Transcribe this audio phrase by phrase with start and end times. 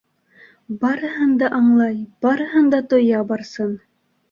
[0.85, 3.79] Барыһын да аңлай, барыһын да тоя Барсын.